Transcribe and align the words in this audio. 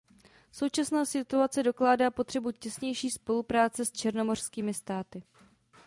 Současná 0.51 1.05
situace 1.05 1.63
dokládá 1.63 2.11
potřebu 2.11 2.51
těsnější 2.51 3.09
spolupráce 3.09 3.85
s 3.85 3.91
černomořskými 3.91 4.73
státy. 4.73 5.23